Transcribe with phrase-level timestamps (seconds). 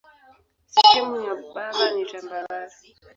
[0.65, 2.77] Sehemu ya bara ni tambarare.